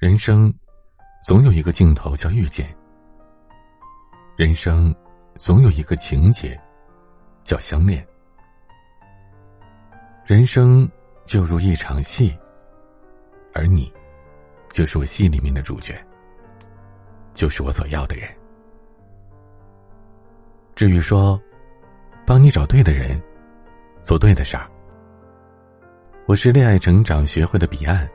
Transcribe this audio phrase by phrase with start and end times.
[0.00, 0.50] 人生
[1.22, 2.74] 总有一个镜头叫遇见，
[4.34, 4.94] 人生
[5.34, 6.58] 总有一个情节
[7.44, 8.02] 叫相恋。
[10.24, 10.90] 人生
[11.26, 12.34] 就如一场戏，
[13.52, 13.92] 而你
[14.70, 16.02] 就是我戏里面的主角，
[17.34, 18.26] 就是我所要的人。
[20.74, 21.38] 至于说，
[22.24, 23.22] 帮你找对的人，
[24.00, 24.66] 做对的事儿。
[26.24, 28.10] 我是恋爱成长学会的彼岸。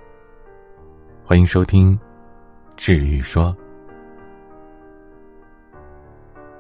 [1.27, 1.97] 欢迎收听
[2.77, 3.45] 《治愈说》。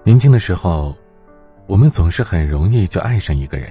[0.03, 0.97] 年轻的时候，
[1.67, 3.69] 我们总是很容易就爱上一个人，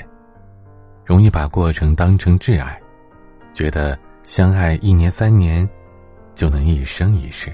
[1.05, 2.81] 容易把过程当成挚爱，
[3.53, 5.69] 觉得相爱一年三年
[6.37, 7.53] 就能一生一世。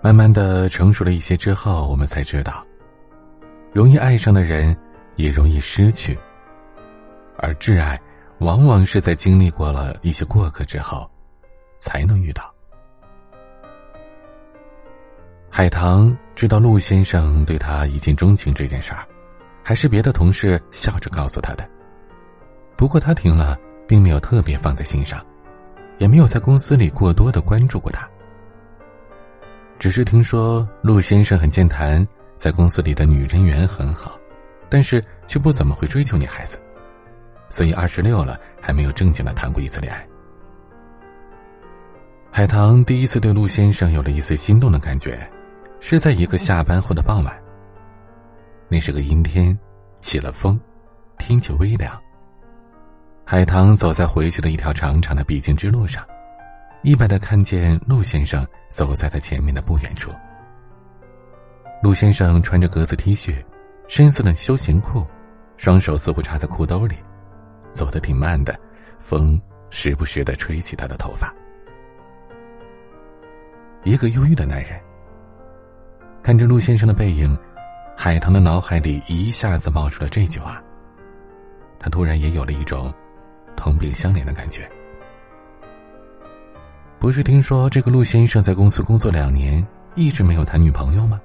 [0.00, 2.64] 慢慢的成熟了一些之后，我们才知道，
[3.72, 4.76] 容易爱上的人
[5.16, 6.16] 也容易失去，
[7.36, 8.00] 而挚爱。
[8.40, 11.08] 往往是在经历过了一些过客之后，
[11.78, 12.52] 才能遇到。
[15.50, 19.06] 海棠知道陆先生对他一见钟情这件事儿，
[19.62, 21.68] 还是别的同事笑着告诉他的。
[22.76, 25.22] 不过他听了，并没有特别放在心上，
[25.98, 28.08] 也没有在公司里过多的关注过他。
[29.78, 32.06] 只是听说陆先生很健谈，
[32.38, 34.18] 在公司里的女人缘很好，
[34.70, 36.58] 但是却不怎么会追求女孩子。
[37.50, 40.06] 所以二十六了还没有正经的谈过一次恋爱。
[42.30, 45.28] 海棠第一次对陆先生有了一丝心动的感觉，
[45.80, 47.36] 是在一个下班后的傍晚。
[48.68, 49.58] 那是个阴天，
[50.00, 50.58] 起了风，
[51.18, 52.00] 天气微凉。
[53.24, 56.06] 海棠走在回去的一条长长的必经之路上，
[56.82, 60.12] 意外的看见陆先生走在他前面的不远处。
[61.82, 63.34] 陆先生穿着格子 T 恤，
[63.88, 65.04] 深色的休闲裤，
[65.56, 66.94] 双手似乎插在裤兜里。
[67.70, 68.58] 走得挺慢的，
[68.98, 69.40] 风
[69.70, 71.34] 时不时的吹起他的头发。
[73.84, 74.78] 一个忧郁的男人，
[76.22, 77.36] 看着陆先生的背影，
[77.96, 80.62] 海棠的脑海里一下子冒出了这句话。
[81.78, 82.92] 他突然也有了一种
[83.56, 84.70] 同病相怜的感觉。
[86.98, 91.18] 不是听说这个陆先生在公司工作两年，一直没有谈女朋友吗？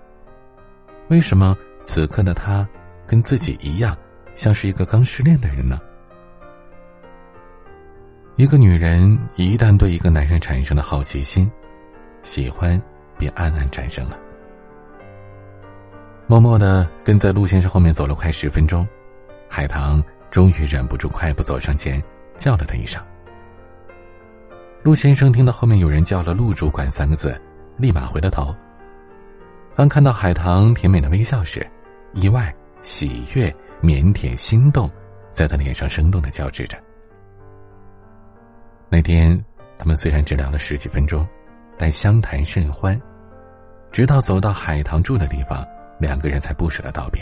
[1.10, 2.66] 为什么此刻的他
[3.06, 3.98] 跟自己一样，
[4.34, 5.78] 像是一个刚失恋的人呢？
[8.38, 11.50] 一个女人一旦对一个男人产生了好奇心，
[12.22, 12.82] 喜欢
[13.18, 14.18] 便暗暗产生了。
[16.28, 18.86] 默默的跟在陆先生后面走了快十分钟，
[19.48, 22.04] 海棠终于忍不住快步走上前，
[22.36, 23.02] 叫了他一声。
[24.84, 27.40] 陆先生听到后面有人叫了“陆主管”三个字，
[27.78, 28.54] 立马回了头。
[29.76, 31.66] 当看到海棠甜美的微笑时，
[32.12, 33.50] 意外、喜悦、
[33.82, 34.92] 腼腆、心动，
[35.32, 36.78] 在他脸上生动的交织着。
[38.90, 39.44] 那天，
[39.78, 41.28] 他们虽然只聊了十几分钟，
[41.78, 43.00] 但相谈甚欢。
[43.92, 45.66] 直到走到海棠住的地方，
[46.00, 47.22] 两个人才不舍得道别。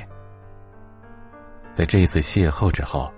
[1.71, 3.11] 在这一次邂逅之后，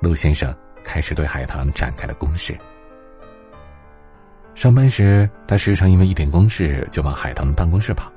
[0.00, 0.54] 陆先生
[0.84, 2.56] 开始对海棠展开了攻势。
[4.54, 8.10] 上班时，他时常因为一点公事就往海棠的办公室跑，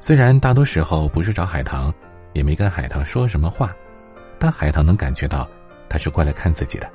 [0.00, 1.92] 虽然大多时候不是找海棠，
[2.32, 3.74] 也没跟海棠说什么话，
[4.38, 5.48] 但海棠能感觉到
[5.88, 6.90] 他是过来看自己的。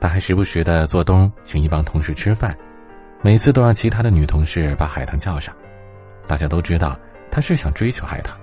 [0.00, 2.56] 他还时不时的做东请一帮同事吃饭，
[3.20, 5.54] 每次都让其他的女同事把海棠叫上。
[6.26, 6.98] 大家都知道
[7.30, 8.38] 他是想追求海棠，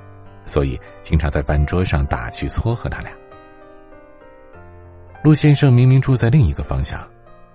[0.45, 3.11] 所以经常在饭桌上打趣撮合他俩。
[5.23, 7.07] 陆先生明明住在另一个方向，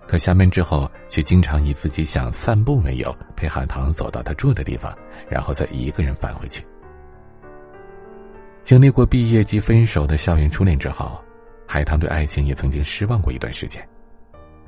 [0.06, 4.96] 可下班之后却经常以自己想散步为由陪海棠走到他住的地方，
[5.28, 6.66] 然后再一个人返回去。
[8.64, 11.22] 经历过毕业即分手的校园初恋之后。
[11.72, 13.88] 海棠对爱情也曾经失望过一段时间，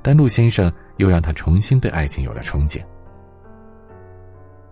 [0.03, 2.81] 但陆先生又让他重新对爱情有了憧憬。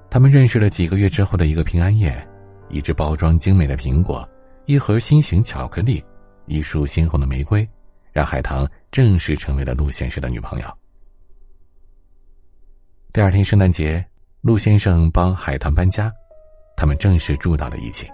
[0.09, 2.25] 他们认识了几个月之后的一个平安夜，
[2.69, 4.27] 一只包装精美的苹果，
[4.67, 6.01] 一盒心形巧克力，
[6.47, 7.69] 一束鲜红的玫瑰，
[8.13, 10.79] 让海棠正式成为了陆先生的女朋友。
[13.13, 14.07] 第二天圣诞节，
[14.41, 16.13] 陆先生帮海棠搬家，
[16.77, 18.09] 他们正式住到了一起。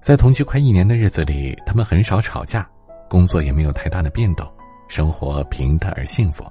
[0.00, 2.68] 在同居快一年的日子里，他们很少吵架，
[3.08, 4.46] 工作也没有太大的变动，
[4.88, 6.44] 生活平淡而幸福。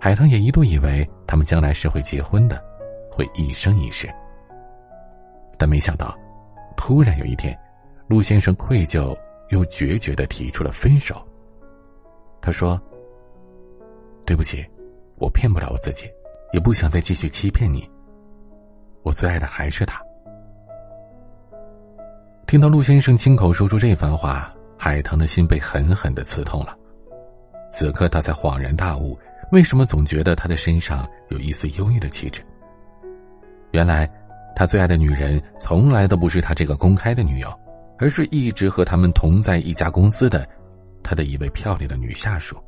[0.00, 2.60] 海棠也一度以为他们将来是会结婚的，
[3.08, 4.12] 会一生一世。
[5.56, 6.18] 但没想到，
[6.76, 7.56] 突然有一天，
[8.08, 9.16] 陆先生愧疚
[9.50, 11.24] 又决绝的提出了分手。
[12.40, 12.80] 他说
[14.26, 14.68] ：“对不起，
[15.14, 16.10] 我骗不了我自己，
[16.52, 17.88] 也不想再继续欺骗你。
[19.04, 20.02] 我最爱的还是他。”
[22.52, 26.76] 听到陆先生亲口说出这番话，海棠的心被狠狠的刺痛了。
[27.70, 29.18] 此刻他才恍然大悟，
[29.52, 32.44] 为什么总觉得他的身上有一丝忧郁的气质。
[33.70, 34.06] 原来，
[34.54, 37.48] 他最爱的女人从来都不是他这个公开的女友，
[37.98, 40.46] 而是一直和他们同在一家公司的
[41.02, 42.62] 他的一位漂亮的女下属。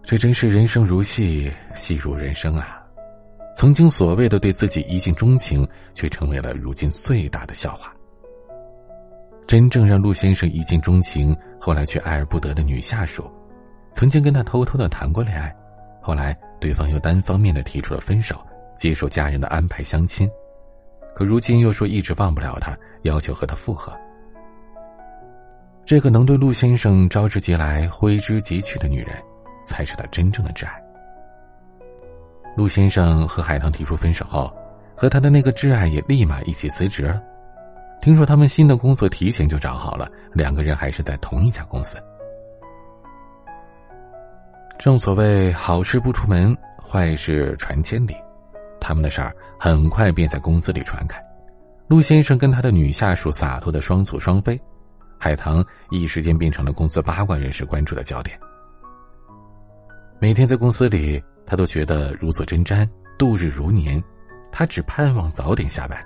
[0.00, 2.80] 这真是人生如戏，戏如人生啊！
[3.58, 7.92] 曾经所谓的对自己一见钟情，却成为了如今最大的笑话。
[9.48, 13.28] 真正让陆先生一见钟情，后来却爱而不得的女下属，
[13.92, 15.52] 曾经跟他偷偷的谈过恋爱，
[16.00, 18.36] 后来对方又单方面的提出了分手，
[18.78, 20.30] 接受家人的安排相亲，
[21.12, 23.92] 可如今又说一直忘不了他，要求和他复合。
[25.84, 29.18] 这个能对陆先生招之即来挥之即去的女人。
[29.64, 30.87] 才是他真正的挚爱。
[32.58, 34.52] 陆先生和海棠提出分手后，
[34.96, 37.22] 和他的那个挚爱也立马一起辞职了。
[38.02, 41.96] 听说他们新的工作提前就找好了，两个人还是在同一家公司。
[44.76, 48.16] 正所谓好事不出门，坏事传千里，
[48.80, 51.24] 他们的事儿很快便在公司里传开。
[51.86, 54.60] 陆先生跟他的女下属洒脱的双宿双飞，
[55.16, 58.36] 海棠一时间变成了公司八卦人士关注的焦点。
[60.18, 62.86] 每天在公司里，他都觉得如坐针毡，
[63.16, 64.02] 度日如年。
[64.52, 65.98] 他只盼望早点下班，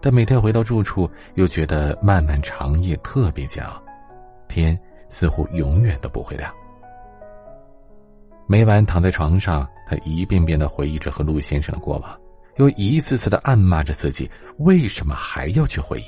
[0.00, 3.82] 但每天回到住处，又觉得漫漫长夜特别煎熬，
[4.48, 4.78] 天
[5.08, 6.52] 似乎永远都不会亮。
[8.46, 12.20] 每晚躺在床上，他一遍遍的回忆着和陆先生的过往，
[12.56, 16.04] 又一次次的暗骂着自己为什么还要去回忆。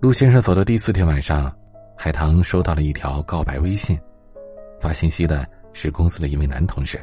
[0.00, 1.52] 陆先生走的第四天晚上，
[1.96, 3.98] 海棠收到了一条告白微信。
[4.80, 7.00] 发信息的是公司的一位男同事。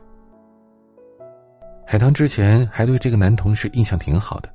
[1.85, 4.49] 海棠之前还对这个男同事印象挺好的，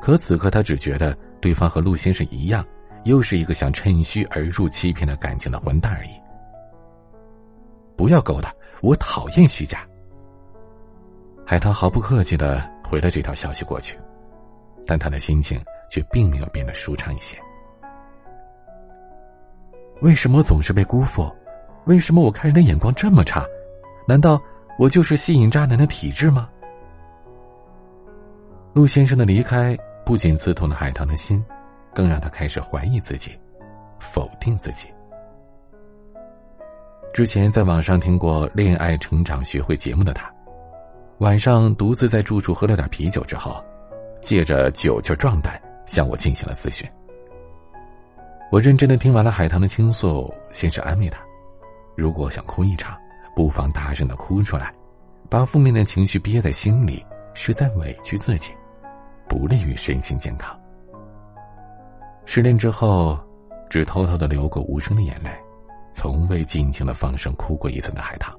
[0.00, 2.64] 可此刻他只觉得对方和陆先生一样，
[3.04, 6.10] 又是一个想趁虚而入欺骗的感情的混蛋而已。
[7.96, 9.86] 不要勾搭，我讨厌虚假。
[11.46, 13.96] 海棠毫不客气的回了这条消息过去，
[14.84, 17.36] 但他的心情却并没有变得舒畅一些。
[20.00, 21.30] 为什么总是被辜负？
[21.84, 23.44] 为什么我看人的眼光这么差？
[24.06, 24.40] 难道
[24.78, 26.48] 我就是吸引渣男的体质吗？
[28.72, 31.44] 陆先生的离开不仅刺痛了海棠的心，
[31.92, 33.38] 更让他开始怀疑自己，
[33.98, 34.86] 否定自己。
[37.12, 40.32] 之前在网上听过恋爱成长学会节目的他，
[41.18, 43.62] 晚上独自在住处喝了点啤酒之后，
[44.20, 46.88] 借着酒劲壮胆向我进行了咨询。
[48.50, 51.18] 我认真的听完了海棠的倾诉，先是安慰他。
[51.96, 52.98] 如果想哭一场，
[53.34, 54.74] 不妨大声的哭出来，
[55.28, 57.04] 把负面的情绪憋在心里，
[57.34, 58.52] 是在委屈自己，
[59.28, 60.58] 不利于身心健康。
[62.24, 63.18] 失恋之后，
[63.68, 65.30] 只偷偷的流过无声的眼泪，
[65.92, 68.34] 从未尽情的放声哭过一次的海棠，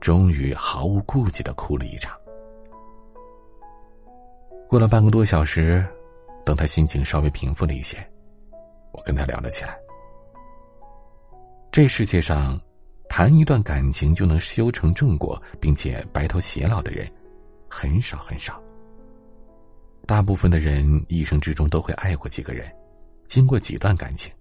[0.00, 2.16] 终于毫无顾忌的哭了一场。
[4.68, 5.84] 过了半个多小时，
[6.44, 7.96] 等他心情稍微平复了一些，
[8.92, 9.76] 我跟他聊了起来。
[11.72, 12.60] 这世界上。
[13.08, 17.10] 谈一段感情就能修成正果，并且白头偕老的人，
[17.68, 18.62] 很少很少。
[20.06, 22.70] 大部分的人一生之中都会爱过几个人，
[23.26, 24.32] 经过几段感情。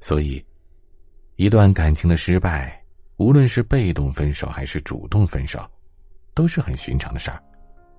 [0.00, 0.44] 所以，
[1.36, 2.82] 一段感情的失败，
[3.16, 5.60] 无论是被动分手还是主动分手，
[6.34, 7.42] 都是很寻常的事儿，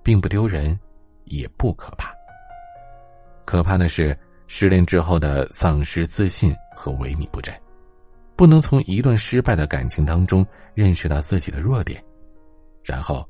[0.02, 0.78] 并不丢人，
[1.24, 2.14] 也不可怕。
[3.44, 7.54] 可怕的是失恋之后的丧失自信和萎靡不振。
[8.40, 12.02] 不能从一段失败的感情当中认识到自己的弱点，
[12.82, 13.28] 然后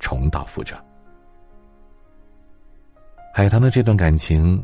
[0.00, 0.74] 重蹈覆辙。
[3.32, 4.60] 海棠的这段感情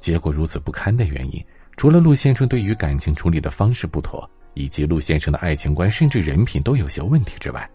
[0.00, 1.40] 结果如此不堪的原因，
[1.76, 7.70] 除了陆先生对于感情处理的方式不妥，以及陆先生的爱情观甚至人品都有些问题之外，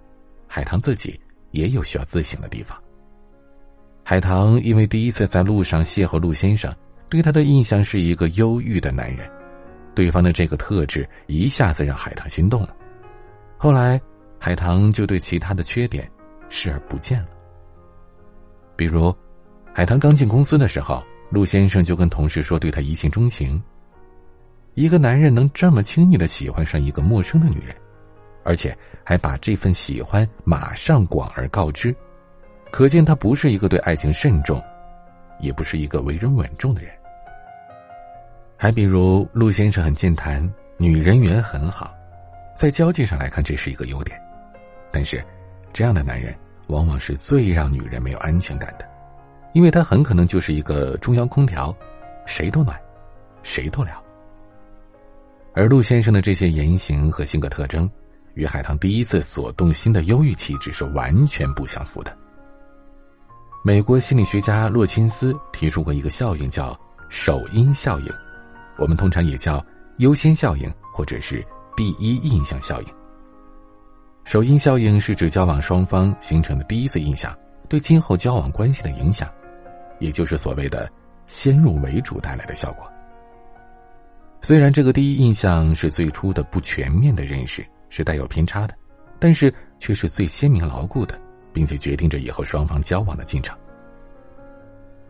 [0.50, 1.18] 海棠自己
[1.52, 2.78] 也有需要自省的地方。
[4.04, 6.76] 海棠因为第一次在路上邂逅陆先生，
[7.08, 9.32] 对他的印象是一个忧郁的男人。
[9.94, 12.76] 对方的这个特质一下子让海棠心动了，
[13.58, 14.00] 后来
[14.40, 16.10] 海棠就对其他的缺点
[16.50, 17.28] 视而不见了。
[18.76, 19.16] 比如，
[19.74, 23.62] 海棠刚进公司的时候，陆先生就跟同事说对他一见钟情。
[24.74, 27.76] 一个男人能这么轻易的喜欢上一个陌生的女人，
[28.44, 31.94] 而且还把这份喜欢马上广而告之，
[32.72, 34.64] 可见他不是一个对爱情慎重，
[35.42, 36.92] 也不是一个为人稳重的人。
[38.62, 41.92] 还比如，陆先生很健谈，女人缘很好，
[42.56, 44.16] 在交际上来看，这是一个优点。
[44.92, 45.20] 但是，
[45.74, 46.32] 这样的男人
[46.68, 48.88] 往往是最让女人没有安全感的，
[49.54, 51.76] 因为他很可能就是一个中央空调，
[52.28, 52.80] 谁都暖，
[53.42, 54.00] 谁都聊，
[55.56, 57.90] 而陆先生的这些言行和性格特征，
[58.36, 62.16] 与海棠第一次所动心的忧郁气质是完全不相符的。
[63.66, 68.14] 美国心理学家洛钦斯提出过一个效应，叫“首因效应”，
[68.78, 69.64] 我们通常也叫
[69.98, 72.88] “优先效应”或者是“第一印象效应”。
[74.24, 77.36] 首因效应是指交往双方形成的第一次印象
[77.68, 79.30] 对今后交往关系的影响，
[80.00, 80.92] 也就是所谓的
[81.28, 82.90] “先入为主”带来的效果。
[84.42, 88.74] 虽然这个第一印象是最初的不全面的认识，是带有偏差的，
[89.20, 91.20] 但是却是最鲜明牢固的，
[91.54, 93.56] 并且决定着以后双方交往的进程。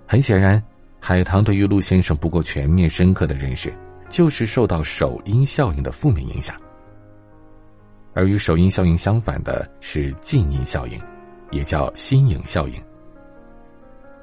[0.06, 0.62] 很显然，
[1.03, 3.74] 海棠对于陆先生不够全面、深刻的认识，
[4.08, 6.55] 就是受到首因效应的负面影响。
[8.13, 11.01] 而与首因效应相反的是近因效应，
[11.50, 12.79] 也叫新颖效应。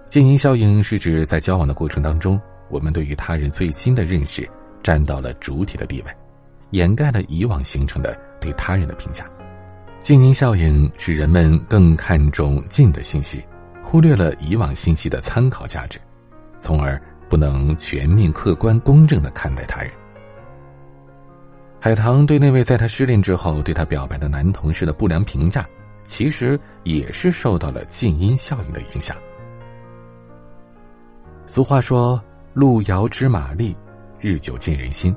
[0.07, 4.49] 近因效应是指在交往的过程当中，我们对于他人最新的认识
[4.81, 6.13] 占到了主体的地位，
[6.71, 9.29] 掩盖了以往形成的对他人的评价。
[10.01, 13.43] 近因效应使人们更看重近的信息，
[13.83, 15.99] 忽略了以往信息的参考价值，
[16.59, 19.91] 从而不能全面、客观、公正的看待他人。
[21.81, 25.65] 海棠对那位在她失恋之后对她表白的男同事的不良评价，
[26.05, 29.17] 其实也是受到了静音效应的影响。
[31.47, 32.23] 俗话说
[32.53, 33.77] ：“路遥知马力，
[34.19, 35.15] 日久见人心。”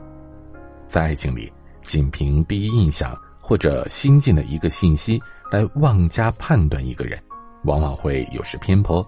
[0.86, 1.52] 在爱情里，
[1.84, 5.22] 仅凭第一印象或者新进的一个信息
[5.52, 7.20] 来妄加判断一个人，
[7.64, 9.06] 往往会有失偏颇，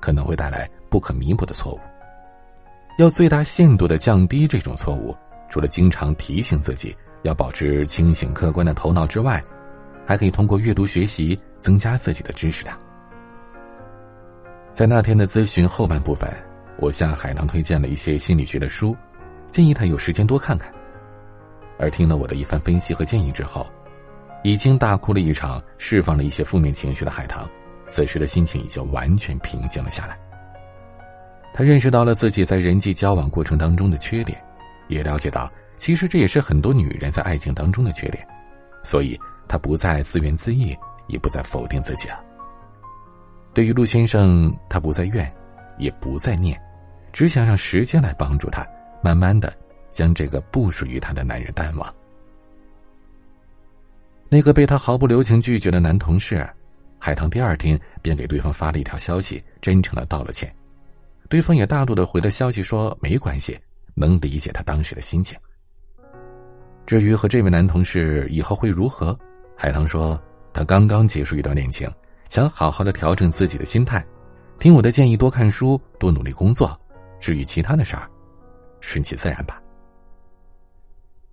[0.00, 1.80] 可能会带来不可弥补的错误。
[2.98, 5.12] 要最大限度的降低这种错误。
[5.50, 9.42] 除了经常提醒自己要保持清醒客观的头脑之外，
[10.06, 12.78] 还可以通过阅读学习增加自己的知识量。
[14.72, 16.32] 在那天的咨询后半部分，
[16.78, 18.96] 我向海棠推荐了一些心理学的书，
[19.50, 20.72] 建议他有时间多看看。
[21.76, 23.66] 而听了我的一番分析和建议之后，
[24.44, 27.48] 已经大哭了一场，释放了一些负面情绪的海棠，
[27.88, 30.16] 此时的心情已经完全平静了下来。
[31.54, 34.36] 他认识到了自己在人际交往过程当中的缺点。
[34.88, 38.26] 也了解到，其实这也是很多女人在爱情当中的缺点，
[38.82, 39.18] 所以
[39.48, 42.20] 她不再自怨自艾，也不再否定自己了。
[43.54, 45.32] 对于陆先生，她不再怨，
[45.78, 46.60] 也不再念，
[47.12, 48.66] 只想让时间来帮助他，
[49.02, 49.50] 慢慢的
[49.90, 51.94] 将这个不属于他的男人淡忘。
[54.28, 56.46] 那个被他毫不留情拒绝的男同事，
[56.98, 60.54] 海棠第二天便给对方发了一条消息，真诚的道了歉，
[61.28, 63.58] 对方也大度的回了消息说没关系。
[63.96, 65.38] 能理解他当时的心情。
[66.84, 69.16] 至于和这位男同事以后会如何，
[69.56, 70.20] 海棠说
[70.52, 71.88] 他刚刚结束一段恋情，
[72.28, 74.04] 想好好的调整自己的心态，
[74.58, 76.76] 听我的建议，多看书，多努力工作。
[77.20, 78.10] 至于其他的事儿，
[78.80, 79.62] 顺其自然吧。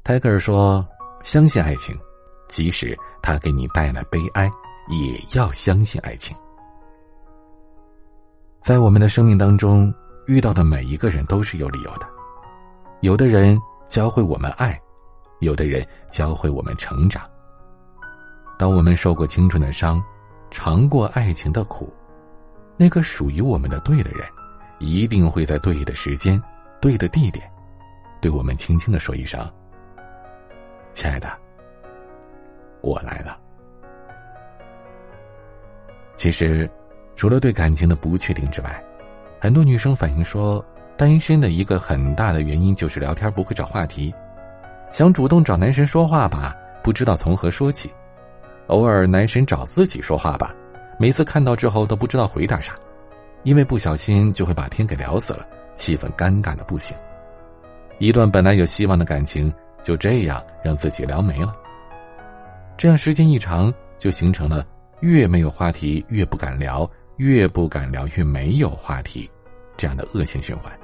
[0.03, 0.87] 泰戈尔说
[1.25, 1.97] ：“相信爱情，
[2.47, 4.47] 即使它给你带来悲哀，
[4.89, 6.37] 也要相信爱情。”
[8.61, 9.91] 在我们的生命当中，
[10.27, 12.07] 遇到的每一个人都是有理由的。
[12.99, 14.79] 有的人教会我们爱，
[15.39, 17.27] 有的人教会我们成长。
[18.59, 19.99] 当我们受过青春的伤，
[20.51, 21.91] 尝过爱情的苦，
[22.77, 24.27] 那个属于我们的对的人，
[24.77, 26.39] 一定会在对的时间、
[26.79, 27.51] 对的地点，
[28.21, 29.43] 对我们轻轻的说一声
[30.93, 31.27] ：“亲爱的，
[32.81, 33.39] 我来了。”
[36.15, 36.69] 其实，
[37.15, 38.83] 除了对感情的不确定之外，
[39.39, 40.63] 很多女生反映说。
[40.97, 44.13] 单身的一个很大的原因就是聊天不会找话题，
[44.91, 47.89] 想主动找男神说话吧，不知道从何说起；
[48.67, 50.53] 偶尔男神找自己说话吧，
[50.99, 52.75] 每次看到之后都不知道回答啥，
[53.41, 56.95] 因为不小心就会把天给聊死了，气氛尴尬的不行。
[57.97, 59.51] 一段本来有希望的感情
[59.81, 61.55] 就这样让自己聊没了。
[62.77, 64.63] 这样时间一长，就形成了
[64.99, 66.87] 越没有话题越不敢聊，
[67.21, 69.29] 越不敢聊越没有话题，
[69.77, 70.75] 这样的恶性循环。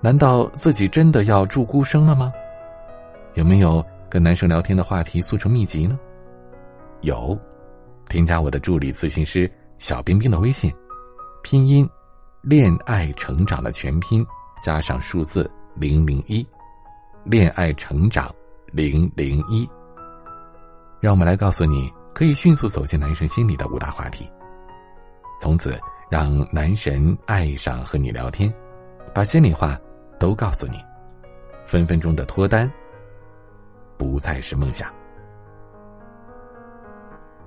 [0.00, 2.32] 难道自己真的要住孤生了吗？
[3.34, 5.98] 有没有跟男生聊天的话题速成秘籍呢？
[7.02, 7.38] 有，
[8.08, 10.72] 添加我的助理咨询师小冰冰的微信，
[11.42, 11.86] 拼音，
[12.40, 14.26] 恋爱成长的全拼
[14.62, 16.46] 加上数字零零一，
[17.24, 18.34] 恋爱成长
[18.72, 19.68] 零零一。
[20.98, 24.26] 让我们来告诉你，可以迅速走进男生心里的五大话题，
[25.40, 25.76] 从此
[26.08, 28.52] 让男神爱上和你聊天，
[29.12, 29.76] 把心里话。
[30.18, 30.74] 都告诉你，
[31.64, 32.70] 分分钟的脱单
[33.96, 34.94] 不再是梦想。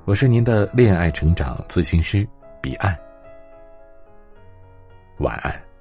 [0.05, 2.27] 我是您的恋爱成长咨询师
[2.59, 2.97] 彼岸，
[5.19, 5.72] 晚安。